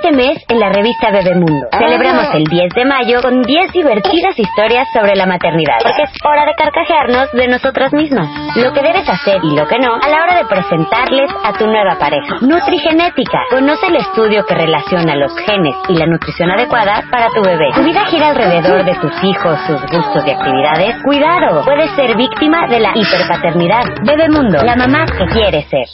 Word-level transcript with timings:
Este 0.00 0.14
mes, 0.14 0.38
en 0.48 0.60
la 0.60 0.68
revista 0.68 1.10
Bebemundo, 1.10 1.66
celebramos 1.76 2.32
el 2.32 2.44
10 2.44 2.68
de 2.72 2.84
mayo 2.84 3.20
con 3.20 3.42
10 3.42 3.72
divertidas 3.72 4.38
historias 4.38 4.86
sobre 4.94 5.16
la 5.16 5.26
maternidad. 5.26 5.78
Porque 5.82 6.02
es 6.02 6.10
hora 6.24 6.46
de 6.46 6.54
carcajearnos 6.54 7.32
de 7.32 7.48
nosotras 7.48 7.92
mismas. 7.92 8.28
Lo 8.54 8.72
que 8.72 8.80
debes 8.80 9.08
hacer 9.08 9.40
y 9.42 9.56
lo 9.56 9.66
que 9.66 9.80
no 9.80 9.96
a 9.96 10.08
la 10.08 10.22
hora 10.22 10.36
de 10.36 10.44
presentarles 10.44 11.28
a 11.42 11.52
tu 11.54 11.66
nueva 11.66 11.98
pareja. 11.98 12.36
Nutrigenética. 12.42 13.40
Conoce 13.50 13.86
el 13.88 13.96
estudio 13.96 14.44
que 14.46 14.54
relaciona 14.54 15.16
los 15.16 15.36
genes 15.36 15.74
y 15.88 15.96
la 15.96 16.06
nutrición 16.06 16.52
adecuada 16.52 17.02
para 17.10 17.30
tu 17.30 17.42
bebé. 17.42 17.66
Tu 17.74 17.82
vida 17.82 18.04
gira 18.06 18.28
alrededor 18.28 18.84
de 18.84 18.94
tus 19.00 19.12
hijos, 19.24 19.58
sus 19.66 19.80
gustos 19.82 20.22
y 20.24 20.30
actividades. 20.30 20.94
Cuidado, 21.02 21.64
puedes 21.64 21.90
ser 21.96 22.16
víctima 22.16 22.68
de 22.68 22.78
la 22.78 22.92
hiperpaternidad. 22.94 23.82
Bebemundo, 24.04 24.62
la 24.62 24.76
mamá 24.76 25.06
que 25.06 25.26
quiere 25.26 25.62
ser. 25.64 25.88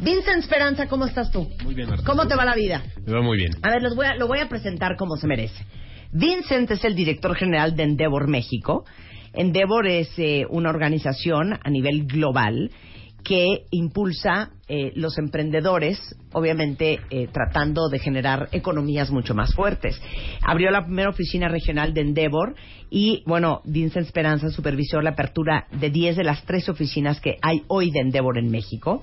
Vincent 0.00 0.38
Esperanza, 0.44 0.86
¿cómo 0.86 1.06
estás 1.06 1.30
tú? 1.32 1.48
Muy 1.64 1.74
bien, 1.74 1.88
Marta. 1.88 2.04
¿Cómo 2.06 2.28
te 2.28 2.36
va 2.36 2.44
la 2.44 2.54
vida? 2.54 2.84
Me 3.04 3.12
va 3.12 3.20
muy 3.20 3.36
bien. 3.36 3.52
A 3.62 3.70
ver, 3.70 3.82
los 3.82 3.96
voy 3.96 4.06
a, 4.06 4.14
lo 4.14 4.28
voy 4.28 4.38
a 4.38 4.48
presentar 4.48 4.96
como 4.96 5.16
se 5.16 5.26
merece. 5.26 5.64
Vincent 6.12 6.70
es 6.70 6.84
el 6.84 6.94
director 6.94 7.36
general 7.36 7.74
de 7.74 7.82
Endeavor 7.82 8.28
México. 8.28 8.84
Endeavor 9.32 9.86
es 9.88 10.08
eh, 10.18 10.44
una 10.48 10.70
organización 10.70 11.58
a 11.62 11.70
nivel 11.70 12.06
global 12.06 12.70
que 13.24 13.64
impulsa 13.72 14.52
eh, 14.68 14.92
los 14.94 15.16
emprendedores, 15.18 15.98
obviamente 16.32 17.00
eh, 17.10 17.28
tratando 17.32 17.88
de 17.88 17.98
generar 17.98 18.48
economías 18.52 19.10
mucho 19.10 19.34
más 19.34 19.54
fuertes. 19.54 20.00
Abrió 20.42 20.70
la 20.70 20.84
primera 20.84 21.08
oficina 21.08 21.48
regional 21.48 21.94
de 21.94 22.02
Endeavor 22.02 22.54
y, 22.90 23.22
bueno, 23.26 23.62
Vincent 23.64 24.06
Esperanza 24.06 24.50
supervisó 24.50 25.00
la 25.00 25.10
apertura 25.10 25.66
de 25.72 25.90
10 25.90 26.16
de 26.16 26.24
las 26.24 26.44
tres 26.44 26.68
oficinas 26.68 27.20
que 27.20 27.36
hay 27.42 27.62
hoy 27.68 27.90
de 27.90 28.00
Endeavor 28.00 28.38
en 28.38 28.50
México. 28.50 29.02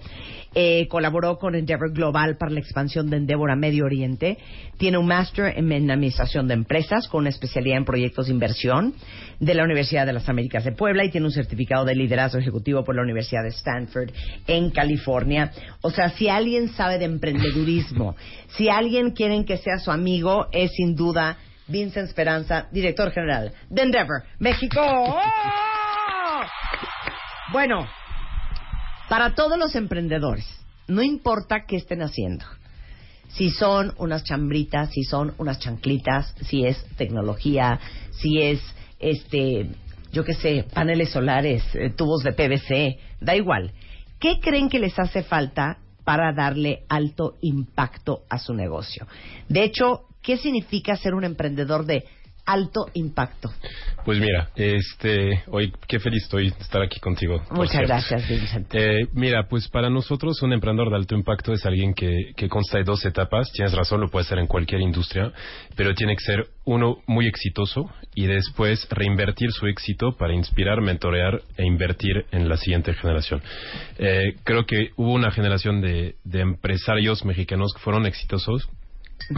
Eh, 0.58 0.88
colaboró 0.88 1.38
con 1.38 1.54
Endeavor 1.54 1.92
Global 1.92 2.38
para 2.38 2.54
la 2.54 2.62
expansión 2.62 3.10
de 3.10 3.18
Endeavor 3.18 3.52
a 3.52 3.58
Medio 3.58 3.84
Oriente. 3.84 4.38
Tiene 4.78 4.98
un 4.98 5.06
máster 5.06 5.54
en 5.58 5.92
Administración 5.92 6.48
de 6.48 6.54
Empresas 6.54 7.10
con 7.10 7.22
una 7.22 7.30
especialidad 7.30 7.78
en 7.78 7.84
proyectos 7.84 8.28
de 8.28 8.32
inversión 8.32 8.94
de 9.42 9.54
la 9.54 9.66
Universidad 9.66 10.06
de 10.06 10.14
las 10.14 10.30
Américas 10.30 10.64
de 10.64 10.72
Puebla 10.72 11.04
y 11.04 11.12
tiene 11.12 11.28
un 11.28 11.34
certificado 11.34 11.84
de 11.84 11.96
liderazgo 11.96 12.40
ejecutivo 12.40 12.86
por 12.86 12.96
la 12.96 13.02
Universidad 13.02 13.44
de 13.44 13.50
Stanford 13.50 14.12
en 14.48 14.72
California. 14.72 15.52
O 15.82 15.92
sea, 15.92 16.10
si 16.10 16.30
alguien 16.30 16.70
sabe 16.70 16.98
de 16.98 17.06
emprendedurismo, 17.06 18.16
si 18.50 18.70
alguien 18.70 19.12
quieren 19.12 19.46
que 19.46 19.58
sea 19.58 19.78
su 19.80 19.92
amigo, 19.92 20.48
es 20.52 20.72
sin 20.72 20.96
duda 20.96 21.38
Vincent 21.68 22.08
Esperanza, 22.08 22.68
director 22.72 23.12
general 23.12 23.54
de 23.70 23.82
Endeavor, 23.82 24.24
México. 24.40 24.80
¡Oh! 24.82 25.22
Bueno, 27.52 27.88
para 29.10 29.36
todos 29.36 29.58
los 29.58 29.76
emprendedores, 29.76 30.46
no 30.88 31.02
importa 31.02 31.66
qué 31.68 31.78
estén 31.78 32.02
haciendo, 32.02 32.46
si 33.30 33.50
son 33.50 33.94
unas 33.98 34.24
chambritas, 34.24 34.92
si 34.92 35.04
son 35.04 35.34
unas 35.38 35.60
chanclitas, 35.60 36.34
si 36.48 36.66
es 36.66 36.84
tecnología, 36.96 37.80
si 38.12 38.42
es, 38.42 38.62
este, 39.00 39.70
yo 40.12 40.24
qué 40.24 40.34
sé, 40.34 40.66
paneles 40.74 41.10
solares, 41.10 41.64
eh, 41.76 41.90
tubos 41.90 42.24
de 42.24 42.32
PVC, 42.32 43.00
da 43.20 43.36
igual. 43.36 43.74
¿Qué 44.20 44.40
creen 44.40 44.70
que 44.70 44.80
les 44.80 44.98
hace 44.98 45.24
falta 45.24 45.78
para 46.04 46.34
darle 46.34 46.84
alto 46.90 47.36
impacto 47.42 48.22
a 48.30 48.38
su 48.38 48.54
negocio? 48.54 49.08
De 49.50 49.64
hecho, 49.64 50.06
¿qué 50.22 50.38
significa 50.38 50.96
ser 50.96 51.14
un 51.14 51.24
emprendedor 51.24 51.86
de 51.86 52.06
alto 52.46 52.88
impacto? 52.94 53.52
Pues 54.06 54.20
mira, 54.20 54.50
este, 54.56 55.44
hoy 55.48 55.74
qué 55.88 56.00
feliz 56.00 56.24
estoy 56.24 56.52
de 56.52 56.60
estar 56.60 56.82
aquí 56.82 57.00
contigo. 57.00 57.44
Muchas 57.52 57.82
gracias, 57.82 58.28
Vincent. 58.30 58.68
Eh, 58.74 59.08
mira, 59.14 59.48
pues 59.48 59.68
para 59.68 59.90
nosotros 59.90 60.42
un 60.42 60.54
emprendedor 60.54 60.92
de 60.92 60.98
alto 60.98 61.16
impacto 61.16 61.54
es 61.54 61.66
alguien 61.66 61.94
que, 61.94 62.34
que 62.36 62.48
consta 62.48 62.78
de 62.78 62.84
dos 62.84 63.04
etapas. 63.06 63.52
Tienes 63.52 63.74
razón, 63.74 64.02
lo 64.02 64.10
puede 64.10 64.26
ser 64.26 64.38
en 64.40 64.48
cualquier 64.48 64.82
industria, 64.82 65.32
pero 65.76 65.94
tiene 65.96 66.16
que 66.16 66.24
ser 66.24 66.48
uno 66.66 66.98
muy 67.08 67.28
exitoso 67.28 67.90
y 68.14 68.28
después 68.28 68.88
reinvertir 68.90 69.52
su 69.52 69.68
éxito 69.68 70.16
para 70.18 70.34
inspirar, 70.34 70.82
mentorear 70.82 71.42
e 71.58 71.66
invertir 71.66 72.26
en 72.32 72.48
la 72.48 72.58
siguiente 72.58 72.94
generación. 72.94 73.42
Eh, 73.98 74.36
creo 74.44 74.66
que 74.66 74.90
hubo 74.96 75.14
una 75.14 75.32
generación 75.32 75.82
de, 75.82 76.16
de 76.24 76.42
empresarios 76.42 77.26
mexicanos 77.26 77.74
que 77.74 77.82
fueron 77.82 78.06
exitosos, 78.06 78.68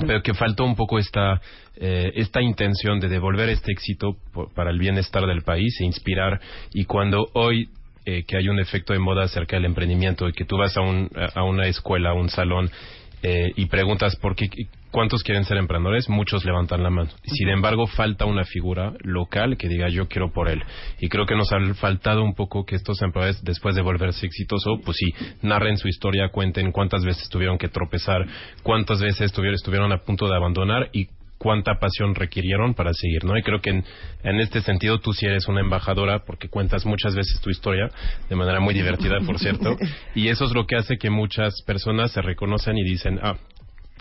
pero 0.06 0.22
que 0.22 0.34
faltó 0.34 0.66
un 0.66 0.76
poco 0.76 1.00
esta 1.00 1.42
eh, 1.80 2.12
esta 2.16 2.42
intención 2.42 3.00
de 3.00 3.08
devolver 3.08 3.50
este 3.50 3.72
éxito 3.72 4.18
por- 4.34 4.54
para 4.54 4.72
el 4.72 4.80
bienestar 4.80 5.26
del 5.28 5.44
país 5.44 5.80
e 5.80 5.86
inspirar. 5.86 6.40
Y 6.74 6.86
cuando 6.86 7.28
hoy 7.34 7.70
eh, 8.06 8.24
que 8.26 8.38
hay 8.38 8.48
un 8.50 8.60
efecto 8.60 8.94
de 8.94 9.00
moda 9.00 9.24
acerca 9.26 9.58
del 9.58 9.66
emprendimiento 9.66 10.28
y 10.30 10.32
que 10.34 10.46
tú 10.46 10.58
vas 10.58 10.76
a, 10.78 10.82
un, 10.82 11.10
a 11.36 11.44
una 11.44 11.68
escuela, 11.68 12.12
a 12.12 12.14
un 12.14 12.30
salón 12.30 12.72
eh, 13.24 13.52
y 13.56 13.66
preguntas 13.66 14.16
por 14.16 14.36
qué, 14.36 14.50
cuántos 14.92 15.24
quieren 15.24 15.46
ser 15.46 15.58
emprendedores, 15.58 16.10
muchos 16.10 16.46
levantan 16.46 16.84
la 16.84 16.90
mano. 16.90 17.10
Sin 17.24 17.50
embargo, 17.50 17.88
falta 17.88 18.26
una 18.26 18.44
figura 18.44 18.94
local 19.04 19.58
que 19.58 19.68
diga 19.68 19.90
yo 19.90 20.08
quiero 20.08 20.32
por 20.32 20.50
él. 20.50 20.64
Y 21.00 21.10
creo 21.10 21.26
que 21.26 21.36
nos 21.36 21.52
ha 21.52 21.60
faltado 21.76 22.24
un 22.24 22.36
poco 22.36 22.66
que 22.66 22.76
estos 22.76 23.02
emprendedores, 23.02 23.44
después 23.44 23.76
de 23.76 23.82
volverse 23.82 24.26
exitoso, 24.26 24.80
pues 24.84 24.98
sí, 24.98 25.14
narren 25.42 25.78
su 25.78 25.88
historia, 25.88 26.30
cuenten 26.30 26.72
cuántas 26.72 27.04
veces 27.04 27.30
tuvieron 27.30 27.58
que 27.58 27.70
tropezar, 27.70 28.26
cuántas 28.64 29.02
veces 29.02 29.22
estuvieron, 29.22 29.56
estuvieron 29.56 29.92
a 29.92 30.00
punto 30.00 30.28
de 30.28 30.36
abandonar 30.36 30.90
y 30.94 31.08
cuánta 31.38 31.80
pasión 31.80 32.16
requirieron 32.16 32.74
para 32.74 32.92
seguir, 32.94 33.24
¿no? 33.24 33.38
Y 33.38 33.44
creo 33.44 33.62
que 33.62 33.70
en, 33.70 33.86
en 34.24 34.40
este 34.40 34.62
sentido 34.62 35.00
tú 35.00 35.14
sí 35.14 35.26
eres 35.26 35.48
una 35.48 35.62
embajadora 35.62 36.20
porque 36.26 36.50
cuentas 36.50 36.86
muchas 36.86 37.16
veces 37.16 37.40
tu 37.42 37.50
historia 37.50 37.90
de 38.30 38.36
manera 38.36 38.60
muy 38.60 38.74
divertida, 38.74 39.20
por 39.26 39.40
cierto, 39.40 39.78
y 40.16 40.30
eso 40.30 40.46
es 40.46 40.52
lo 40.54 40.66
que 40.66 40.76
hace 40.78 40.98
que 40.98 41.10
muchas 41.10 41.62
personas 41.66 42.12
se 42.12 42.22
reconocen 42.22 42.78
y 42.78 42.84
dicen, 42.84 43.20
ah, 43.22 43.36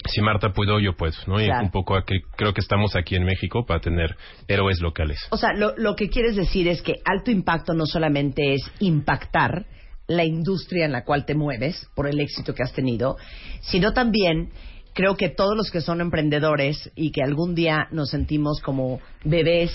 si 0.05 0.21
Marta 0.21 0.53
pudo, 0.53 0.79
yo 0.79 0.95
puedo, 0.95 1.15
¿no? 1.27 1.41
Y 1.41 1.47
Claro. 1.47 1.65
un 1.65 1.71
poco 1.71 1.97
aquí, 1.97 2.21
creo 2.37 2.53
que 2.53 2.61
estamos 2.61 2.95
aquí 2.97 3.17
en 3.17 3.25
México 3.25 3.65
para 3.67 3.81
tener 3.81 4.15
héroes 4.47 4.81
locales. 4.81 5.19
O 5.31 5.37
sea, 5.37 5.53
lo, 5.55 5.75
lo 5.77 5.97
que 5.97 6.09
quieres 6.11 6.37
decir 6.37 6.69
es 6.69 6.83
que 6.83 6.95
alto 7.05 7.31
impacto 7.31 7.73
no 7.75 7.87
solamente 7.87 8.55
es 8.55 8.63
impactar 8.79 9.67
la 10.07 10.25
industria 10.25 10.85
en 10.85 10.93
la 10.93 11.05
cual 11.05 11.25
te 11.25 11.35
mueves 11.35 11.89
por 11.97 12.07
el 12.07 12.21
éxito 12.21 12.55
que 12.55 12.63
has 12.63 12.73
tenido, 12.73 13.17
sino 13.63 13.93
también 13.93 14.51
creo 14.97 15.15
que 15.15 15.29
todos 15.29 15.55
los 15.55 15.71
que 15.71 15.83
son 15.83 16.01
emprendedores 16.01 16.91
y 16.97 17.13
que 17.13 17.23
algún 17.23 17.55
día 17.55 17.87
nos 17.91 18.09
sentimos 18.09 18.63
como 18.63 18.99
bebés, 19.25 19.71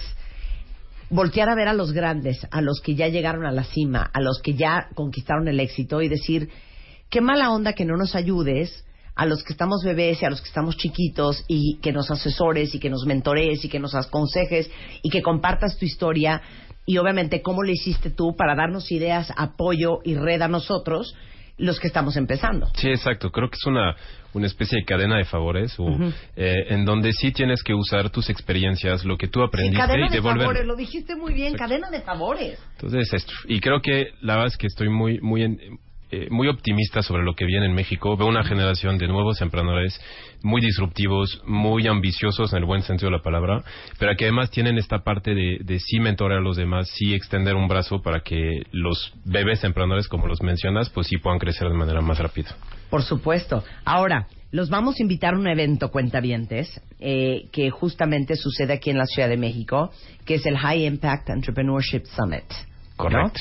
voltear 1.12 1.48
a 1.48 1.54
ver 1.54 1.68
a 1.68 1.74
los 1.74 1.94
grandes, 1.94 2.48
a 2.50 2.60
los 2.62 2.82
que 2.82 2.96
ya 2.96 3.08
llegaron 3.08 3.46
a 3.46 3.52
la 3.52 3.64
cima, 3.64 4.10
a 4.12 4.20
los 4.20 4.42
que 4.42 4.56
ya 4.56 4.90
conquistaron 4.96 5.48
el 5.48 5.60
éxito 5.60 6.02
y 6.02 6.10
decir, 6.10 6.50
qué 7.12 7.22
mala 7.22 7.52
onda 7.52 7.74
que 7.74 7.86
no 7.86 7.98
nos 7.98 8.16
ayudes 8.16 8.84
a 9.14 9.28
los 9.28 9.44
que 9.44 9.54
estamos 9.54 9.84
bebés 9.84 10.20
y 10.24 10.26
a 10.26 10.32
los 10.32 10.42
que 10.42 10.48
estamos 10.48 10.76
chiquitos 10.76 11.46
y 11.48 11.78
que 11.84 11.92
nos 11.92 12.10
asesores 12.10 12.74
y 12.74 12.80
que 12.80 12.90
nos 12.90 13.06
mentorees 13.06 13.64
y 13.64 13.70
que 13.70 13.80
nos 13.80 13.94
aconsejes 13.94 14.72
y 15.04 15.12
que 15.12 15.22
compartas 15.22 15.78
tu 15.78 15.86
historia 15.86 16.42
y 16.88 16.98
obviamente 16.98 17.44
cómo 17.44 17.62
le 17.62 17.74
hiciste 17.74 18.10
tú 18.10 18.36
para 18.36 18.56
darnos 18.56 18.92
ideas, 18.92 19.32
apoyo 19.38 20.00
y 20.04 20.16
red 20.16 20.42
a 20.42 20.48
nosotros 20.48 21.14
los 21.62 21.80
que 21.80 21.88
estamos 21.88 22.18
empezando. 22.18 22.68
Sí, 22.76 22.90
exacto. 22.90 23.32
Creo 23.32 23.50
que 23.50 23.56
es 23.56 23.66
una, 23.66 23.96
una 24.34 24.48
especie 24.48 24.80
de 24.80 24.86
cadena 24.86 25.18
de 25.18 25.26
favores 25.26 25.74
o, 25.80 25.88
eh, 26.36 26.66
en 26.70 26.86
donde 26.86 27.14
sí 27.14 27.32
tienes 27.32 27.64
que 27.64 27.74
usar 27.74 28.10
tus 28.10 28.30
experiencias, 28.30 29.06
lo 29.06 29.18
que 29.18 29.28
tú 29.28 29.40
Sí, 29.40 29.46
aprendiste 29.48 29.80
cadena 29.80 30.06
y 30.08 30.10
de 30.10 30.16
devolver. 30.16 30.40
favores, 30.42 30.66
lo 30.66 30.76
dijiste 30.76 31.16
muy 31.16 31.34
bien, 31.34 31.54
cadena 31.56 31.90
de 31.90 32.02
favores. 32.02 32.60
Entonces, 32.76 33.14
esto. 33.14 33.34
Y 33.48 33.60
creo 33.60 33.82
que 33.82 34.08
la 34.22 34.34
verdad 34.36 34.48
es 34.48 34.58
que 34.58 34.68
estoy 34.68 34.90
muy, 34.90 35.20
muy, 35.22 35.44
en- 35.44 35.60
eh, 36.12 36.28
muy 36.30 36.48
optimista 36.48 37.02
sobre 37.02 37.24
lo 37.24 37.34
que 37.34 37.46
viene 37.46 37.66
en 37.66 37.74
México. 37.74 38.18
Veo 38.18 38.28
una 38.28 38.44
generación 38.44 38.98
de 38.98 39.08
nuevos 39.08 39.42
emprendedores 39.42 40.00
muy 40.44 40.62
disruptivos, 40.62 41.42
muy 41.46 41.88
ambiciosos 41.88 42.52
en 42.54 42.60
el 42.60 42.66
buen 42.66 42.82
sentido 42.82 43.10
de 43.10 43.18
la 43.18 43.24
palabra, 43.24 43.64
pero 43.98 44.16
que 44.18 44.26
además 44.26 44.52
tienen 44.52 44.78
esta 44.78 45.00
parte 45.00 45.34
de, 45.34 45.60
de 45.62 45.80
sí 45.80 46.00
mentorear 46.00 46.40
a 46.40 46.44
los 46.44 46.58
demás, 46.58 46.90
sí 46.90 47.14
extender 47.14 47.56
un 47.56 47.68
brazo 47.68 48.02
para 48.02 48.22
que 48.22 48.64
los 48.72 49.14
bebés 49.26 49.64
emprendedores, 49.64 50.08
como 50.08 50.28
los 50.28 50.42
mencionas, 50.42 50.90
pues 50.90 51.08
sí 51.08 51.18
puedan 51.18 51.40
crecer 51.40 51.68
de 51.70 51.76
manera 51.76 52.02
más 52.02 52.20
rápida. 52.20 52.56
Por 52.90 53.04
supuesto. 53.04 53.64
Ahora, 53.86 54.28
los 54.52 54.70
vamos 54.70 55.00
a 55.00 55.04
invitar 55.04 55.34
a 55.34 55.38
un 55.38 55.48
evento, 55.48 55.92
cuentavientes, 55.92 56.82
eh, 57.00 57.46
que 57.54 57.70
justamente 57.70 58.36
sucede 58.36 58.74
aquí 58.74 58.90
en 58.90 58.98
la 58.98 59.06
Ciudad 59.06 59.30
de 59.30 59.38
México, 59.38 59.92
que 60.26 60.36
es 60.36 60.46
el 60.46 60.58
High 60.58 60.86
Impact 60.86 61.30
Entrepreneurship 61.30 62.04
Summit. 62.06 62.44
¿no? 62.98 63.32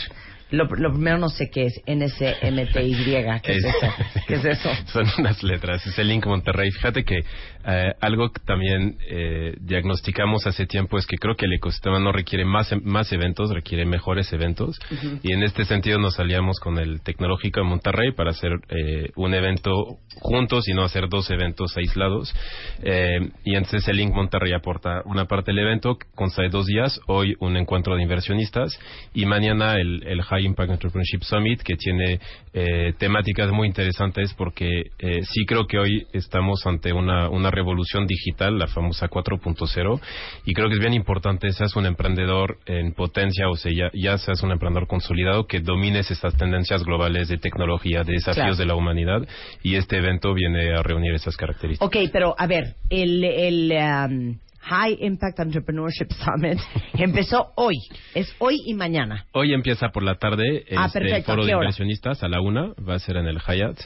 Lo, 0.50 0.64
lo 0.64 0.92
primero 0.92 1.18
no 1.18 1.28
sé 1.28 1.48
qué 1.50 1.66
es 1.66 1.80
NSMTY. 1.86 3.40
¿Qué 3.42 3.52
es, 3.52 3.64
eso? 3.64 3.86
¿Qué 4.26 4.34
es 4.34 4.44
eso? 4.44 4.70
Son 4.86 5.06
unas 5.18 5.42
letras. 5.42 5.86
Es 5.86 5.98
el 5.98 6.08
Link 6.08 6.26
Monterrey. 6.26 6.70
Fíjate 6.72 7.04
que 7.04 7.18
eh, 7.66 7.92
algo 8.00 8.30
que 8.30 8.40
también 8.44 8.96
eh, 9.08 9.54
diagnosticamos 9.60 10.46
hace 10.46 10.66
tiempo 10.66 10.98
es 10.98 11.06
que 11.06 11.18
creo 11.18 11.36
que 11.36 11.46
el 11.46 11.52
ecosistema 11.52 12.00
no 12.00 12.10
requiere 12.10 12.44
más, 12.44 12.74
más 12.82 13.12
eventos, 13.12 13.50
requiere 13.50 13.84
mejores 13.84 14.32
eventos. 14.32 14.78
Y 15.22 15.32
en 15.32 15.42
este 15.42 15.64
sentido 15.64 15.98
nos 15.98 16.18
aliamos 16.18 16.58
con 16.58 16.78
el 16.78 17.00
Tecnológico 17.02 17.60
de 17.60 17.66
Monterrey 17.66 18.12
para 18.12 18.30
hacer 18.30 18.52
eh, 18.70 19.10
un 19.16 19.34
evento 19.34 19.98
juntos 20.16 20.68
y 20.68 20.74
no 20.74 20.82
hacer 20.82 21.08
dos 21.08 21.30
eventos 21.30 21.76
aislados. 21.76 22.34
Eh, 22.82 23.20
y 23.44 23.54
entonces 23.54 23.86
el 23.88 23.98
Link 23.98 24.14
Monterrey 24.14 24.52
aporta 24.52 25.02
una 25.04 25.26
parte 25.26 25.52
del 25.52 25.60
evento, 25.60 25.96
consta 26.14 26.42
de 26.42 26.48
dos 26.48 26.66
días. 26.66 27.00
Hoy 27.06 27.36
un 27.38 27.56
encuentro 27.56 27.94
de 27.94 28.02
inversionistas 28.02 28.78
y 29.14 29.26
mañana 29.26 29.74
el, 29.74 30.02
el 30.06 30.22
High 30.22 30.39
Impact 30.40 30.70
Entrepreneurship 30.72 31.22
Summit 31.22 31.62
que 31.62 31.76
tiene 31.76 32.20
eh, 32.52 32.92
temáticas 32.98 33.50
muy 33.50 33.68
interesantes 33.68 34.34
porque 34.34 34.66
eh, 34.98 35.20
sí 35.22 35.44
creo 35.46 35.66
que 35.66 35.78
hoy 35.78 36.06
estamos 36.12 36.66
ante 36.66 36.92
una, 36.92 37.28
una 37.28 37.50
revolución 37.50 38.06
digital, 38.06 38.58
la 38.58 38.66
famosa 38.66 39.08
4.0 39.08 40.00
y 40.44 40.52
creo 40.54 40.68
que 40.68 40.74
es 40.74 40.80
bien 40.80 40.94
importante 40.94 41.52
seas 41.52 41.76
un 41.76 41.86
emprendedor 41.86 42.58
en 42.66 42.92
potencia 42.92 43.48
o 43.48 43.56
sea 43.56 43.72
ya, 43.72 43.90
ya 43.94 44.18
seas 44.18 44.42
un 44.42 44.52
emprendedor 44.52 44.88
consolidado 44.88 45.46
que 45.46 45.60
domines 45.60 46.10
estas 46.10 46.36
tendencias 46.36 46.82
globales 46.84 47.28
de 47.28 47.38
tecnología, 47.38 48.02
de 48.04 48.14
desafíos 48.14 48.40
Claro. 48.40 48.56
de 48.56 48.66
la 48.66 48.74
humanidad 48.74 49.28
y 49.62 49.74
este 49.76 49.96
evento 49.98 50.32
viene 50.34 50.74
a 50.74 50.82
reunir 50.82 51.14
esas 51.14 51.36
características. 51.36 51.86
Ok, 51.86 52.10
pero 52.12 52.34
a 52.38 52.46
ver, 52.46 52.74
el, 52.88 53.22
el 53.24 53.72
um, 53.72 54.38
High 54.60 54.98
Impact 55.00 55.38
Entrepreneurship 55.40 56.08
Summit 56.24 56.58
empezó 56.94 57.52
hoy. 57.56 57.76
Es 58.14 58.32
hoy 58.38 58.60
y 58.66 58.74
mañana. 58.74 59.26
Hoy 59.32 59.52
empieza 59.54 59.88
por 59.88 60.02
la 60.02 60.16
tarde 60.16 60.64
Ah, 60.76 60.86
este, 60.86 61.00
perfecto. 61.00 61.32
foro 61.32 61.42
¿A 61.42 61.46
de 61.46 61.52
inversionistas 61.52 62.22
a 62.22 62.28
la 62.28 62.40
una, 62.40 62.72
va 62.88 62.94
a 62.94 62.98
ser 62.98 63.16
en 63.16 63.26
el 63.26 63.38
Hyatt. 63.40 63.78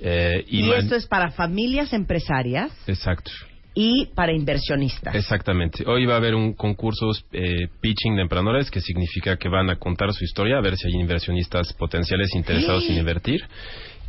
Eh, 0.00 0.44
Y, 0.48 0.62
man- 0.64 0.78
esto 0.80 0.96
es 0.96 1.06
para 1.06 1.30
familias 1.30 1.92
empresarias 1.92 2.72
Exacto. 2.88 3.30
y 3.74 4.06
para 4.14 4.32
inversionistas. 4.32 5.14
Exactamente. 5.14 5.84
Hoy 5.86 6.06
va 6.06 6.14
a 6.14 6.16
haber 6.16 6.34
un 6.34 6.54
concurso 6.54 7.10
eh, 7.32 7.68
pitching 7.80 8.16
de 8.16 8.22
emprendedores, 8.22 8.70
que 8.70 8.80
significa 8.80 9.36
que 9.36 9.48
van 9.48 9.70
a 9.70 9.76
contar 9.76 10.12
su 10.12 10.24
historia, 10.24 10.58
a 10.58 10.60
ver 10.60 10.76
si 10.76 10.86
hay 10.88 11.00
inversionistas 11.00 11.72
potenciales 11.74 12.34
interesados 12.34 12.88
en 12.88 12.96
invertir. 12.98 13.42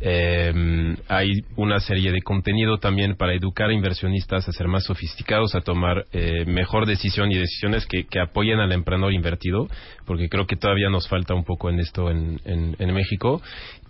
Eh, 0.00 0.94
hay 1.08 1.30
una 1.56 1.80
serie 1.80 2.12
de 2.12 2.20
contenido 2.20 2.78
también 2.78 3.16
para 3.16 3.34
educar 3.34 3.70
a 3.70 3.72
inversionistas 3.72 4.46
a 4.46 4.52
ser 4.52 4.68
más 4.68 4.84
sofisticados, 4.84 5.54
a 5.54 5.60
tomar 5.60 6.04
eh, 6.12 6.44
mejor 6.46 6.86
decisión 6.86 7.32
y 7.32 7.38
decisiones 7.38 7.86
que, 7.86 8.04
que 8.04 8.20
apoyen 8.20 8.60
al 8.60 8.72
emprendedor 8.72 9.14
invertido, 9.14 9.68
porque 10.04 10.28
creo 10.28 10.46
que 10.46 10.56
todavía 10.56 10.90
nos 10.90 11.08
falta 11.08 11.34
un 11.34 11.44
poco 11.44 11.70
en 11.70 11.80
esto 11.80 12.10
en, 12.10 12.40
en, 12.44 12.94
México. 12.94 13.40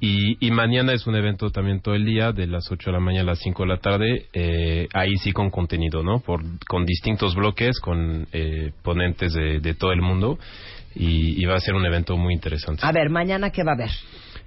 Y, 0.01 0.37
y 0.47 0.51
mañana 0.51 0.93
es 0.93 1.07
un 1.07 1.17
evento 1.17 1.51
también 1.51 1.81
todo 1.81 1.95
el 1.95 2.05
día, 2.05 2.33
de 2.33 2.47
las 2.47 2.71
8 2.71 2.91
de 2.91 2.93
la 2.93 3.01
mañana 3.01 3.23
a 3.23 3.33
las 3.33 3.41
5 3.41 3.63
de 3.63 3.69
la 3.69 3.79
tarde, 3.79 4.27
eh, 4.33 4.89
ahí 4.93 5.17
sí 5.17 5.33
con 5.33 5.51
contenido, 5.51 6.03
¿no? 6.03 6.21
Por, 6.21 6.43
con 6.67 6.85
distintos 6.85 7.35
bloques, 7.35 7.81
con 7.81 8.27
eh, 8.33 8.73
ponentes 8.83 9.33
de, 9.33 9.61
de 9.61 9.75
todo 9.75 9.93
el 9.93 10.03
mundo. 10.03 10.39
Y, 10.95 11.43
y 11.43 11.45
va 11.45 11.57
a 11.57 11.61
ser 11.61 11.75
un 11.75 11.85
evento 11.85 12.17
muy 12.17 12.33
interesante. 12.33 12.81
A 12.85 12.91
ver, 12.91 13.11
mañana 13.11 13.51
qué 13.51 13.63
va 13.63 13.73
a 13.73 13.75
haber. 13.75 13.91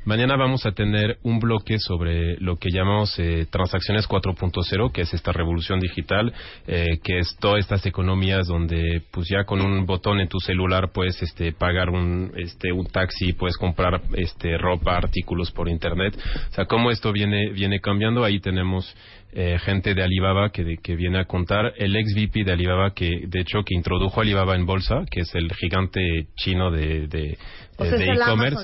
Mañana 0.06 0.38
vamos 0.38 0.66
a 0.66 0.72
tener 0.72 1.18
un 1.24 1.40
bloque 1.40 1.78
sobre 1.78 2.38
lo 2.38 2.56
que 2.56 2.70
llamamos 2.72 3.20
eh, 3.20 3.46
transacciones 3.50 4.08
4.0, 4.08 4.92
que 4.94 5.02
es 5.02 5.14
esta 5.14 5.34
revolución 5.34 5.80
digital, 5.80 6.34
eh, 6.68 7.00
que 7.04 7.20
es 7.20 7.36
todas 7.40 7.60
estas 7.60 7.86
economías 7.86 8.48
donde 8.48 9.02
pues 9.12 9.28
ya 9.28 9.44
con 9.44 9.62
un 9.62 9.86
botón 9.86 10.22
en 10.22 10.30
tu 10.30 10.40
celular 10.40 10.92
puedes 10.94 11.22
este, 11.22 11.52
pagar 11.52 11.90
un, 11.90 12.32
este, 12.38 12.72
un 12.72 12.86
taxi, 12.86 13.34
puedes 13.34 13.58
comprar 13.58 14.02
este, 14.14 14.58
ropa, 14.58 14.96
artículos 14.96 15.52
por 15.52 15.68
internet. 15.68 16.18
O 16.50 16.54
sea, 16.54 16.66
cómo 16.66 16.92
esto 16.92 17.12
viene, 17.12 17.52
viene 17.52 17.82
cambiando. 17.82 18.24
Ahí 18.24 18.40
tenemos 18.40 18.96
eh, 19.34 19.58
gente 19.60 19.94
de 19.94 20.04
Alibaba 20.04 20.52
que, 20.52 20.64
de- 20.64 20.78
que 20.78 20.96
viene 20.96 21.20
a 21.20 21.26
contar, 21.26 21.74
el 21.78 21.96
ex 21.96 22.14
VP 22.16 22.44
de 22.44 22.52
Alibaba 22.52 22.94
que 22.94 23.26
de 23.28 23.42
hecho 23.42 23.64
que 23.64 23.76
introdujo 23.76 24.22
Alibaba 24.22 24.56
en 24.56 24.66
bolsa, 24.66 25.04
que 25.12 25.22
es 25.22 25.34
el 25.36 25.52
gigante 25.54 26.28
chino 26.36 26.72
de, 26.72 27.38
e-commerce. 28.32 28.56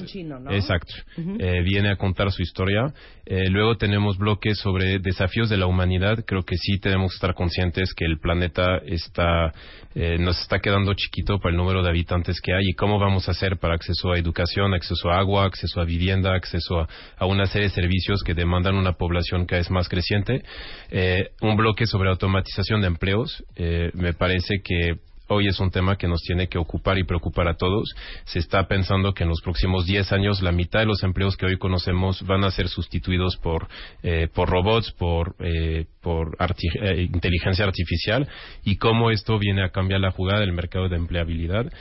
Exacto. 0.55 0.93
Eh, 1.39 1.61
viene 1.63 1.89
a 1.91 1.95
contar 1.95 2.31
su 2.31 2.41
historia. 2.41 2.93
Eh, 3.25 3.49
luego 3.49 3.77
tenemos 3.77 4.17
bloques 4.17 4.57
sobre 4.59 4.99
desafíos 4.99 5.49
de 5.49 5.55
la 5.57 5.67
humanidad. 5.67 6.23
Creo 6.27 6.43
que 6.43 6.57
sí 6.57 6.79
tenemos 6.79 7.11
que 7.11 7.15
estar 7.15 7.33
conscientes 7.33 7.93
que 7.93 8.03
el 8.05 8.19
planeta 8.19 8.77
está 8.85 9.51
eh, 9.95 10.17
nos 10.19 10.37
está 10.41 10.59
quedando 10.59 10.93
chiquito 10.93 11.39
para 11.39 11.51
el 11.51 11.57
número 11.57 11.81
de 11.81 11.87
habitantes 11.89 12.41
que 12.41 12.51
hay 12.53 12.63
y 12.71 12.73
cómo 12.73 12.99
vamos 12.99 13.29
a 13.29 13.31
hacer 13.31 13.57
para 13.57 13.75
acceso 13.75 14.11
a 14.11 14.17
educación, 14.19 14.73
acceso 14.73 15.09
a 15.09 15.17
agua, 15.19 15.45
acceso 15.45 15.79
a 15.79 15.85
vivienda, 15.85 16.35
acceso 16.35 16.81
a, 16.81 16.87
a 17.17 17.25
una 17.25 17.45
serie 17.45 17.69
de 17.69 17.73
servicios 17.73 18.21
que 18.21 18.33
demandan 18.33 18.75
una 18.75 18.91
población 18.93 19.45
cada 19.45 19.61
vez 19.61 19.71
más 19.71 19.87
creciente. 19.87 20.43
Eh, 20.91 21.29
un 21.41 21.55
bloque 21.55 21.85
sobre 21.85 22.09
automatización 22.09 22.81
de 22.81 22.87
empleos. 22.87 23.43
Eh, 23.55 23.91
me 23.93 24.13
parece 24.13 24.61
que 24.63 24.99
hoy 25.27 25.47
es 25.47 25.59
un 25.59 25.71
tema 25.71 25.97
que 25.97 26.07
nos 26.07 26.21
tiene 26.21 26.47
que 26.47 26.57
ocupar 26.57 26.97
y 26.97 27.03
preocupar 27.03 27.47
a 27.47 27.55
todos. 27.55 27.93
Se 28.25 28.39
está 28.39 28.67
pensando 28.67 29.13
que 29.13 29.23
en 29.23 29.29
los 29.29 29.41
próximos 29.41 29.85
10 29.85 30.11
años 30.11 30.41
la 30.41 30.51
mitad 30.51 30.79
de 30.79 30.85
los 30.85 31.03
empleos 31.03 31.35
que 31.37 31.45
hoy 31.45 31.57
conocemos 31.57 32.21
van 32.25 32.43
a 32.43 32.51
ser 32.51 32.67
sustituidos 32.67 33.37
por, 33.37 33.67
eh, 34.03 34.27
por 34.33 34.49
robots, 34.49 34.91
por, 34.91 35.35
eh, 35.39 35.85
por 36.01 36.37
eh, 36.39 37.09
inteligencia 37.13 37.65
artificial 37.65 38.27
y 38.63 38.77
cómo 38.77 39.11
esto 39.11 39.39
viene 39.39 39.63
a 39.63 39.69
cambiar 39.69 40.01
la 40.01 40.11
jugada 40.11 40.41
del 40.41 40.53
mercado 40.53 40.89
de 40.89 40.97
empleabilidad. 40.97 41.71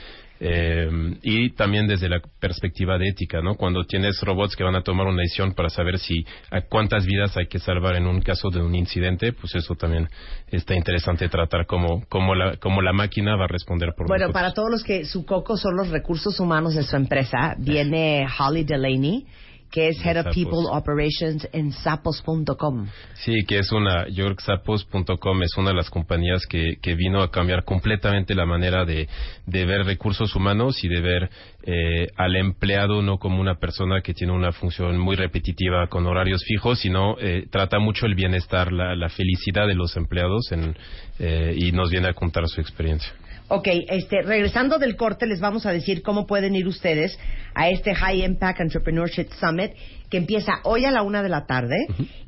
Eh, 0.47 1.17
y 1.23 1.49
también 1.51 1.87
desde 1.87 2.07
la 2.07 2.21
perspectiva 2.39 2.97
de 2.97 3.09
ética, 3.09 3.41
¿no? 3.41 3.55
Cuando 3.55 3.83
tienes 3.85 4.21
robots 4.21 4.55
que 4.55 4.63
van 4.63 4.75
a 4.75 4.81
tomar 4.83 5.07
una 5.07 5.21
decisión 5.21 5.53
para 5.53 5.69
saber 5.69 5.97
si 5.97 6.23
a 6.51 6.61
cuántas 6.61 7.05
vidas 7.05 7.35
hay 7.35 7.47
que 7.47 7.57
salvar 7.59 7.95
en 7.95 8.05
un 8.05 8.21
caso 8.21 8.49
de 8.49 8.61
un 8.61 8.75
incidente, 8.75 9.33
pues 9.33 9.55
eso 9.55 9.75
también 9.75 10.07
está 10.47 10.75
interesante 10.75 11.29
tratar 11.29 11.65
cómo, 11.65 12.03
cómo, 12.09 12.35
la, 12.35 12.57
cómo 12.57 12.81
la 12.81 12.93
máquina 12.93 13.35
va 13.35 13.45
a 13.45 13.47
responder 13.47 13.89
por 13.97 14.07
Bueno, 14.07 14.25
nosotros. 14.25 14.41
para 14.41 14.53
todos 14.53 14.69
los 14.69 14.83
que 14.83 15.05
su 15.05 15.25
coco 15.25 15.57
son 15.57 15.75
los 15.75 15.89
recursos 15.89 16.39
humanos 16.39 16.75
de 16.75 16.83
su 16.83 16.95
empresa, 16.95 17.55
viene 17.57 18.27
Holly 18.39 18.63
Delaney, 18.63 19.25
que 19.71 19.89
es 19.89 20.05
Head 20.05 20.27
of. 20.27 20.33
People 20.33 20.69
Operations 20.71 21.47
en 21.51 21.71
sapos.com. 21.71 22.87
Sí, 23.15 23.43
que 23.47 23.59
es 23.59 23.71
una, 23.71 24.07
yorksapos.com 24.07 25.43
es 25.43 25.57
una 25.57 25.69
de 25.69 25.75
las 25.75 25.89
compañías 25.89 26.45
que, 26.45 26.77
que 26.81 26.95
vino 26.95 27.21
a 27.21 27.31
cambiar 27.31 27.63
completamente 27.63 28.35
la 28.35 28.45
manera 28.45 28.85
de, 28.85 29.07
de 29.45 29.65
ver 29.65 29.85
recursos 29.85 30.35
humanos 30.35 30.83
y 30.83 30.87
de 30.87 31.01
ver 31.01 31.29
eh, 31.63 32.07
al 32.15 32.35
empleado 32.35 33.01
no 33.01 33.17
como 33.17 33.41
una 33.41 33.55
persona 33.55 34.01
que 34.01 34.13
tiene 34.13 34.33
una 34.33 34.51
función 34.51 34.97
muy 34.97 35.15
repetitiva 35.15 35.87
con 35.87 36.05
horarios 36.05 36.43
fijos, 36.45 36.79
sino 36.79 37.17
eh, 37.19 37.47
trata 37.49 37.79
mucho 37.79 38.05
el 38.05 38.15
bienestar, 38.15 38.71
la, 38.71 38.95
la 38.95 39.09
felicidad 39.09 39.67
de 39.67 39.75
los 39.75 39.95
empleados 39.97 40.51
en, 40.51 40.75
eh, 41.19 41.55
y 41.57 41.71
nos 41.71 41.89
viene 41.89 42.07
a 42.07 42.13
contar 42.13 42.47
su 42.47 42.61
experiencia. 42.61 43.11
Ok, 43.47 43.67
este, 43.89 44.23
regresando 44.23 44.79
del 44.79 44.95
corte, 44.95 45.27
les 45.27 45.39
vamos 45.39 45.65
a 45.65 45.71
decir 45.71 46.01
cómo 46.01 46.25
pueden 46.25 46.55
ir 46.55 46.67
ustedes 46.67 47.17
a 47.53 47.69
este 47.69 47.93
High 47.93 48.23
Impact 48.23 48.59
Entrepreneurship 48.59 49.27
Summit 49.39 49.71
que 50.09 50.17
empieza 50.17 50.59
hoy 50.63 50.85
a 50.85 50.91
la 50.91 51.03
una 51.03 51.21
de 51.21 51.29
la 51.29 51.45
tarde 51.45 51.75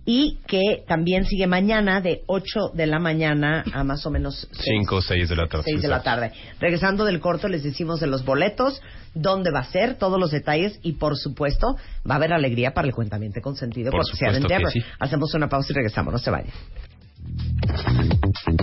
y 0.06 0.38
que 0.48 0.84
también 0.88 1.26
sigue 1.26 1.48
mañana 1.48 2.02
de 2.02 2.22
8 2.28 2.72
de 2.74 2.88
la 2.88 3.00
mañana 3.00 3.64
a 3.74 3.84
más 3.84 4.06
o 4.06 4.12
menos 4.12 4.48
5 4.52 4.96
o 4.96 5.02
6 5.02 5.30
de 5.30 5.36
la 5.36 5.48
tarde. 5.48 5.64
6 5.66 5.82
de 5.82 5.88
la 5.88 6.02
tarde. 6.02 6.32
Regresando 6.60 7.04
del 7.06 7.20
corto, 7.20 7.48
les 7.48 7.64
decimos 7.64 8.00
de 8.00 8.08
los 8.08 8.24
boletos, 8.24 8.82
dónde 9.14 9.52
va 9.52 9.60
a 9.60 9.72
ser, 9.72 9.96
todos 9.96 10.20
los 10.20 10.32
detalles 10.32 10.80
y, 10.82 10.94
por 10.94 11.18
supuesto, 11.18 11.76
va 12.10 12.16
a 12.16 12.18
haber 12.18 12.34
alegría 12.34 12.74
para 12.74 12.88
el 12.88 12.94
cuentamiento 12.94 13.42
consentido 13.42 13.92
Por 13.92 14.02
cortesía 14.02 14.30
de 14.30 14.36
supuesto 14.36 14.48
que 14.48 14.54
Endeavor. 14.54 14.72
sí. 14.74 14.96
Hacemos 15.00 15.34
una 15.34 15.50
pausa 15.50 15.72
y 15.72 15.76
regresamos, 15.76 16.14
no 16.14 16.20
se 16.20 16.32
vayan. 16.32 16.54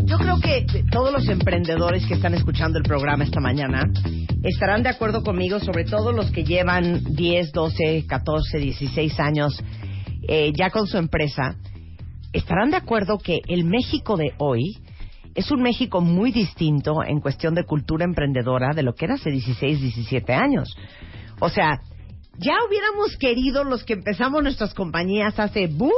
Yo 0.04 0.18
creo 0.18 0.40
que 0.40 0.66
todos 0.90 1.12
los 1.12 1.28
emprendedores 1.28 2.06
que 2.06 2.14
están 2.14 2.34
escuchando 2.34 2.78
el 2.78 2.84
programa 2.84 3.24
esta 3.24 3.40
mañana 3.40 3.90
estarán 4.42 4.82
de 4.82 4.90
acuerdo 4.90 5.22
conmigo, 5.22 5.60
sobre 5.60 5.84
todo 5.84 6.12
los 6.12 6.30
que 6.30 6.44
llevan 6.44 7.02
10, 7.04 7.52
12, 7.52 8.04
14, 8.06 8.58
16 8.58 9.20
años 9.20 9.62
eh, 10.28 10.52
ya 10.56 10.70
con 10.70 10.86
su 10.86 10.96
empresa, 10.96 11.56
estarán 12.32 12.70
de 12.70 12.76
acuerdo 12.76 13.18
que 13.18 13.40
el 13.48 13.64
México 13.64 14.16
de 14.16 14.32
hoy 14.38 14.78
es 15.34 15.50
un 15.50 15.62
México 15.62 16.00
muy 16.00 16.30
distinto 16.30 17.02
en 17.04 17.20
cuestión 17.20 17.54
de 17.54 17.64
cultura 17.64 18.04
emprendedora 18.04 18.72
de 18.74 18.82
lo 18.82 18.94
que 18.94 19.06
era 19.06 19.14
hace 19.14 19.30
16, 19.30 19.80
17 19.80 20.32
años. 20.32 20.76
O 21.40 21.48
sea, 21.48 21.80
ya 22.38 22.54
hubiéramos 22.68 23.16
querido 23.18 23.64
los 23.64 23.84
que 23.84 23.94
empezamos 23.94 24.42
nuestras 24.42 24.74
compañías 24.74 25.38
hace 25.38 25.66
¡bu! 25.66 25.92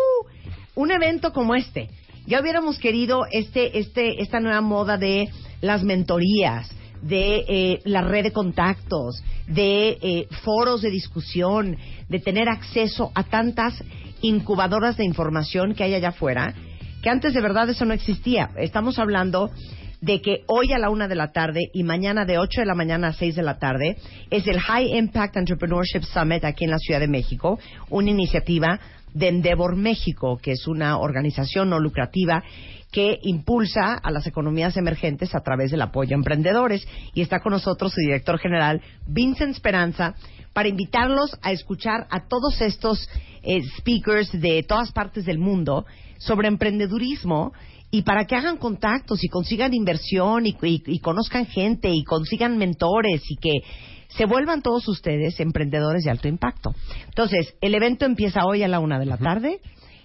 un 0.75 0.91
evento 0.91 1.33
como 1.33 1.55
este. 1.55 1.89
Ya 2.27 2.41
hubiéramos 2.41 2.79
querido 2.81 3.25
este, 3.31 3.79
este, 3.79 4.21
esta 4.21 4.41
nueva 4.41 4.61
moda 4.61 4.99
de 4.99 5.29
las 5.61 5.85
mentorías, 5.85 6.69
de 7.01 7.45
eh, 7.49 7.81
la 7.85 8.03
red 8.03 8.25
de 8.25 8.33
contactos, 8.33 9.23
de 9.47 9.97
eh, 10.03 10.27
foros 10.43 10.83
de 10.83 10.91
discusión, 10.91 11.77
de 12.09 12.19
tener 12.19 12.49
acceso 12.49 13.13
a 13.15 13.23
tantas 13.23 13.75
incubadoras 14.23 14.97
de 14.97 15.05
información 15.05 15.75
que 15.75 15.85
hay 15.85 15.95
allá 15.95 16.09
afuera, 16.09 16.53
que 17.01 17.11
antes 17.11 17.33
de 17.33 17.41
verdad 17.41 17.71
eso 17.71 17.85
no 17.85 17.95
existía. 17.95 18.51
Estamos 18.57 18.99
hablando 18.99 19.53
de 20.01 20.21
que 20.21 20.43
hoy 20.49 20.73
a 20.73 20.79
la 20.79 20.91
una 20.91 21.07
de 21.07 21.15
la 21.15 21.31
tarde 21.31 21.71
y 21.73 21.85
mañana 21.85 22.25
de 22.25 22.39
8 22.39 22.63
de 22.63 22.67
la 22.67 22.75
mañana 22.75 23.09
a 23.09 23.13
6 23.13 23.37
de 23.37 23.43
la 23.43 23.59
tarde 23.59 23.97
es 24.31 24.47
el 24.49 24.59
High 24.59 24.97
Impact 24.99 25.37
Entrepreneurship 25.37 26.03
Summit 26.03 26.45
aquí 26.45 26.65
en 26.65 26.73
la 26.73 26.79
Ciudad 26.79 27.01
de 27.01 27.09
México, 27.09 27.61
una 27.89 28.11
iniciativa 28.11 28.81
de 29.17 29.29
Endeavor 29.29 29.77
México, 29.77 30.39
que 30.43 30.53
es 30.53 30.67
una 30.67 30.99
organización 30.99 31.71
no 31.71 31.81
lucrativa 31.81 32.45
que 32.93 33.19
impulsa 33.23 33.95
a 33.95 34.11
las 34.11 34.27
economías 34.27 34.77
emergentes 34.77 35.35
a 35.35 35.41
través 35.41 35.71
del 35.71 35.81
apoyo 35.81 36.15
a 36.15 36.19
emprendedores. 36.19 36.87
Y 37.15 37.23
está 37.23 37.41
con 37.41 37.53
nosotros 37.53 37.93
su 37.93 38.01
director 38.01 38.39
general, 38.39 38.83
Vincent 39.07 39.53
Esperanza, 39.53 40.15
para 40.53 40.69
invitarlos 40.69 41.37
a 41.43 41.53
escuchar 41.53 42.07
a 42.11 42.29
todos 42.29 42.61
estos 42.61 43.09
eh, 43.43 43.63
speakers 43.79 44.33
de 44.39 44.63
todas 44.63 44.93
partes 44.93 45.25
del 45.25 45.39
mundo 45.39 45.87
sobre 46.19 46.49
emprendedurismo 46.49 47.53
y 47.91 48.03
para 48.03 48.25
que 48.27 48.35
hagan 48.37 48.57
contactos 48.59 49.23
y 49.25 49.29
consigan 49.29 49.73
inversión 49.75 50.47
y, 50.47 50.57
y 50.63 50.99
conozcan 51.01 51.47
gente 51.47 51.89
y 51.91 52.03
consigan 52.05 52.59
mentores 52.59 53.23
y 53.31 53.37
que 53.37 53.53
se 54.09 54.25
vuelvan 54.27 54.63
todos 54.63 54.87
ustedes 54.89 55.39
emprendedores 55.41 56.05
de 56.05 56.11
alto 56.11 56.29
impacto. 56.29 56.75
Entonces, 57.07 57.55
el 57.61 57.75
evento 57.75 58.05
empieza 58.07 58.45
hoy 58.47 58.63
a 58.63 58.69
la 58.69 58.81
una 58.81 58.99
de 58.99 59.07
la 59.07 59.19
tarde 59.19 59.61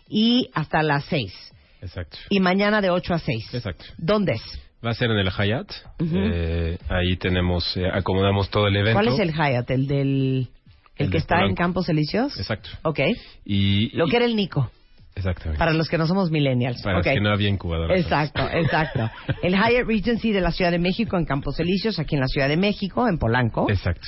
y 0.10 0.50
hasta 0.54 0.84
las 0.84 1.06
seis. 1.06 1.34
Exacto. 1.82 2.18
Y 2.30 2.40
mañana 2.40 2.82
de 2.82 2.90
ocho 2.90 3.14
a 3.14 3.20
seis. 3.20 3.52
Exacto. 3.54 3.86
¿Dónde 3.98 4.34
es? 4.34 4.42
Va 4.86 4.92
a 4.92 4.94
ser 4.96 5.12
en 5.12 5.18
el 5.18 5.30
Hyatt. 5.32 5.72
eh, 6.00 6.78
ahí 6.90 7.16
tenemos, 7.18 7.76
eh, 7.78 7.84
acomodamos 7.92 8.50
todo 8.50 8.68
el 8.68 8.76
evento. 8.76 9.00
¿Cuál 9.00 9.08
es 9.14 9.20
el 9.20 9.32
Hyatt? 9.34 9.70
¿El 9.72 9.88
del... 9.88 10.50
el, 10.98 11.06
El 11.06 11.12
que 11.12 11.18
está 11.18 11.44
en. 11.46 11.56
Campos 11.56 11.88
Elíseos? 11.90 12.38
Exacto. 12.38 12.70
Ok. 12.84 13.00
Y, 13.46 13.96
Lo 13.96 14.08
y- 14.08 14.10
que 14.10 14.16
era 14.18 14.26
el 14.26 14.36
Nico, 14.36 14.72
Exactamente. 15.15 15.60
para 15.60 15.74
los 15.74 15.89
que 15.89 15.98
no 15.98 16.08
somos 16.08 16.32
millennials. 16.32 16.82
Para 16.82 17.00
Ok. 17.00 17.06
los 17.06 17.13
que 17.15 17.22
no 17.22 17.32
había 17.32 17.50
incubadora. 17.50 17.96
Exacto, 17.98 18.48
exacto. 18.51 19.10
El 19.44 19.53
Hyatt 19.53 19.86
Regency 19.88 20.32
de 20.32 20.41
la 20.41 20.51
Ciudad 20.51 20.72
de 20.72 20.80
México 20.80 21.18
en 21.18 21.25
Campos 21.25 21.60
Elíseos, 21.60 22.00
aquí 22.00 22.15
en 22.15 22.22
la 22.22 22.27
Ciudad 22.27 22.48
de 22.48 22.58
México, 22.58 23.08
en 23.08 23.18
Polanco. 23.18 23.70
Exacto. 23.70 24.08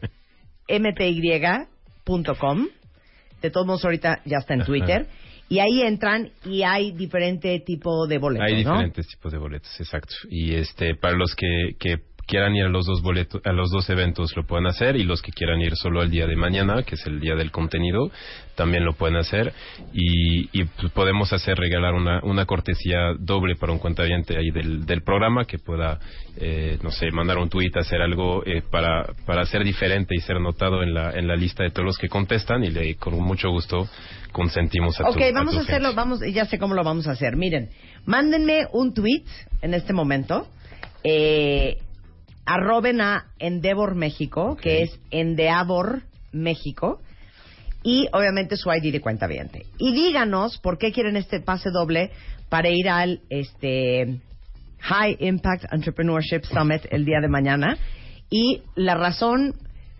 De 3.41 3.49
todos 3.49 3.65
modos, 3.65 3.83
ahorita 3.83 4.21
ya 4.25 4.37
está 4.37 4.53
en. 4.53 4.63
Twitter. 4.63 5.07
Y 5.49 5.59
ahí 5.59 5.81
entran 5.81 6.31
y 6.45 6.63
hay 6.63 6.93
diferente 6.93 7.59
tipo 7.59 8.07
de 8.07 8.19
boletos, 8.19 8.47
Hay 8.47 8.63
¿no? 8.63 8.71
diferentes 8.71 9.05
tipos 9.05 9.33
de 9.33 9.37
boletos, 9.37 9.69
exacto. 9.81 10.15
Y 10.29 10.53
este 10.53 10.95
para 10.95 11.17
los 11.17 11.35
que, 11.35 11.75
que 11.77 11.97
quieran 12.27 12.55
ir 12.55 12.65
a 12.65 12.69
los 12.69 12.85
dos 12.85 13.01
boletos, 13.01 13.41
a 13.45 13.51
los 13.51 13.69
dos 13.71 13.89
eventos 13.89 14.35
lo 14.35 14.45
pueden 14.45 14.67
hacer 14.67 14.95
y 14.95 15.03
los 15.03 15.21
que 15.21 15.31
quieran 15.31 15.61
ir 15.61 15.75
solo 15.75 16.01
el 16.01 16.09
día 16.09 16.27
de 16.27 16.35
mañana, 16.35 16.83
que 16.83 16.95
es 16.95 17.05
el 17.05 17.19
día 17.19 17.35
del 17.35 17.51
contenido, 17.51 18.11
también 18.55 18.85
lo 18.85 18.93
pueden 18.93 19.17
hacer 19.17 19.53
y, 19.93 20.49
y, 20.59 20.65
pues, 20.65 20.91
podemos 20.93 21.33
hacer 21.33 21.57
regalar 21.57 21.93
una, 21.93 22.19
una 22.23 22.45
cortesía 22.45 23.13
doble 23.19 23.55
para 23.55 23.71
un 23.73 23.79
cuentaviente 23.79 24.37
ahí 24.37 24.51
del, 24.51 24.85
del 24.85 25.01
programa 25.03 25.45
que 25.45 25.57
pueda, 25.57 25.99
eh, 26.37 26.77
no 26.81 26.91
sé, 26.91 27.11
mandar 27.11 27.37
un 27.37 27.49
tuit, 27.49 27.75
hacer 27.77 28.01
algo 28.01 28.43
eh, 28.45 28.61
para, 28.69 29.13
para 29.25 29.45
ser 29.45 29.63
diferente 29.63 30.15
y 30.15 30.19
ser 30.19 30.39
notado 30.39 30.83
en 30.83 30.93
la, 30.93 31.11
en 31.11 31.27
la 31.27 31.35
lista 31.35 31.63
de 31.63 31.71
todos 31.71 31.85
los 31.85 31.97
que 31.97 32.09
contestan 32.09 32.63
y 32.63 32.69
le, 32.69 32.95
con 32.95 33.15
mucho 33.21 33.49
gusto 33.49 33.87
consentimos 34.31 34.99
a 34.99 35.05
tu 35.05 35.09
Ok, 35.11 35.21
vamos 35.33 35.53
tu 35.53 35.59
a 35.59 35.61
hacerlo, 35.63 35.89
gente. 35.89 35.95
vamos, 35.95 36.19
ya 36.33 36.45
sé 36.45 36.57
cómo 36.57 36.73
lo 36.73 36.83
vamos 36.83 37.07
a 37.07 37.11
hacer. 37.11 37.35
Miren, 37.35 37.69
mándenme 38.05 38.65
un 38.71 38.93
tweet 38.93 39.23
en 39.61 39.73
este 39.73 39.93
momento. 39.93 40.47
Eh, 41.03 41.77
arroben 42.53 43.01
a 43.01 43.27
Endeavor 43.39 43.95
México, 43.95 44.57
que 44.61 44.83
es 44.83 44.99
Endeavor 45.09 46.01
México. 46.31 47.01
Y 47.83 48.07
obviamente 48.13 48.57
su 48.57 48.71
ID 48.71 48.91
de 48.91 49.01
cuenta 49.01 49.25
viente. 49.25 49.65
Y 49.79 49.93
díganos 49.93 50.59
por 50.59 50.77
qué 50.77 50.91
quieren 50.91 51.17
este 51.17 51.39
pase 51.39 51.71
doble 51.71 52.11
para 52.49 52.69
ir 52.69 52.89
al 52.89 53.21
este 53.29 54.19
High 54.79 55.17
Impact 55.19 55.73
Entrepreneurship 55.73 56.43
Summit 56.43 56.83
el 56.91 57.05
día 57.05 57.21
de 57.21 57.27
mañana. 57.27 57.77
Y 58.29 58.61
la 58.75 58.95
razón 58.95 59.55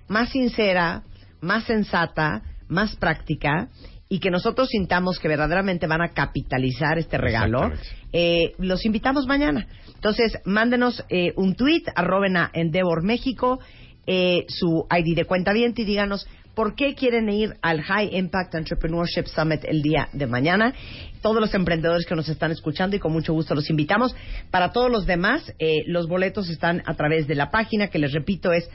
más 0.08 0.29
sincera, 0.29 1.03
más 1.39 1.63
sensata, 1.63 2.43
más 2.67 2.96
práctica 2.98 3.70
y 4.12 4.20
que 4.20 4.30
nosotros 4.30 4.68
sintamos 4.68 5.20
que 5.20 5.30
verdaderamente 5.30 5.88
van 5.88 6.01
a 6.01 6.10
capitalizar 6.10 7.00
este 7.00 7.18
regalo, 7.18 7.72
eh, 8.12 8.51
los 8.58 8.86
invitamos 8.86 9.25
mañana. 9.25 9.68
Entonces, 9.96 10.38
mándenos 10.44 11.01
eh, 11.08 11.32
un 11.38 11.56
tweet, 11.56 11.84
arroben 11.96 12.36
a 12.36 12.51
Endeavor 12.53 13.03
México, 13.03 13.62
eh, 14.06 14.44
su 14.50 14.86
ID 14.91 15.15
de 15.15 15.24
cuenta 15.24 15.58
y 15.58 15.72
díganos 15.72 16.27
por 16.56 16.75
qué 16.75 16.94
quieren 16.94 17.30
ir 17.30 17.56
al 17.62 17.82
High 17.82 18.13
Impact 18.18 18.53
Entrepreneurship 18.56 19.27
Summit 19.27 19.63
el 19.63 19.82
día 19.82 20.10
de 20.12 20.27
mañana. 20.27 20.74
Todos 21.22 21.39
los 21.39 21.53
emprendedores 21.53 22.06
que 22.06 22.15
nos 22.15 22.27
están 22.27 22.51
escuchando 22.51 22.98
y 22.98 23.00
con 23.00 23.13
mucho 23.13 23.32
gusto 23.32 23.56
los 23.56 23.70
invitamos. 23.70 24.13
Para 24.50 24.74
todos 24.74 24.91
los 24.91 25.06
demás, 25.06 25.53
eh, 25.58 25.84
los 25.88 26.10
boletos 26.10 26.50
están 26.50 26.84
a 26.86 26.96
través 26.96 27.27
de 27.27 27.36
la 27.36 27.50
página 27.50 27.88
que 27.88 28.00
les 28.00 28.12
repito 28.12 28.51
es 28.51 28.70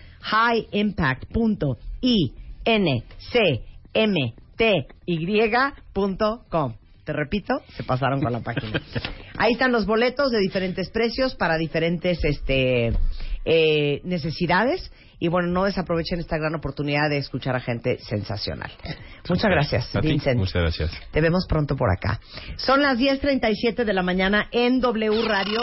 highimpact.inc.com. 5.06 6.74
Te 7.04 7.12
repito, 7.12 7.62
se 7.76 7.84
pasaron 7.84 8.20
con 8.20 8.32
la 8.32 8.40
página. 8.40 8.80
Ahí 9.38 9.52
están 9.52 9.70
los 9.70 9.86
boletos 9.86 10.32
de 10.32 10.40
diferentes 10.40 10.90
precios 10.90 11.36
para 11.36 11.56
diferentes 11.56 12.24
este, 12.24 12.92
eh, 13.44 14.00
necesidades. 14.02 14.90
Y 15.18 15.28
bueno, 15.28 15.48
no 15.48 15.64
desaprovechen 15.64 16.18
esta 16.18 16.36
gran 16.36 16.54
oportunidad 16.56 17.08
de 17.08 17.18
escuchar 17.18 17.56
a 17.56 17.60
gente 17.60 17.98
sensacional. 18.00 18.70
Muchas 19.28 19.50
gracias, 19.50 19.96
A 19.96 20.00
ti, 20.00 20.08
Vincent. 20.08 20.36
Muchas 20.36 20.60
gracias. 20.60 20.90
Te 21.10 21.20
vemos 21.20 21.46
pronto 21.48 21.74
por 21.74 21.90
acá. 21.90 22.20
Son 22.56 22.82
las 22.82 22.98
10.37 22.98 23.84
de 23.84 23.92
la 23.94 24.02
mañana 24.02 24.48
en 24.50 24.80
W 24.80 25.22
Radio. 25.26 25.60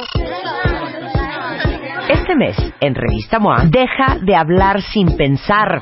Este 2.10 2.36
mes, 2.36 2.58
en 2.82 2.96
Revista 2.96 3.38
MOA, 3.40 3.66
deja 3.66 4.18
de 4.26 4.36
hablar 4.36 4.82
sin 4.82 5.16
pensar. 5.16 5.82